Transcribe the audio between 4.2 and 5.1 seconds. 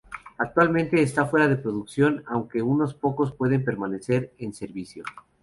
en servicio.